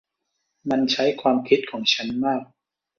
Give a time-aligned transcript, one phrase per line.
[0.69, 2.41] มันใช้ความคิดของฉันมาก